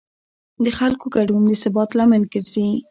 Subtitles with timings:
[0.63, 2.67] د خلکو ګډون د ثبات لامل ګرځي